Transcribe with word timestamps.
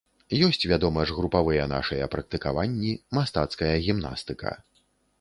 Ёсць, 0.45 0.63
вядома 0.71 1.03
ж, 1.09 1.15
групавыя 1.17 1.67
нашыя 1.75 2.09
практыкаванні, 2.15 2.91
мастацкая 3.21 3.73
гімнастыка. 3.89 4.61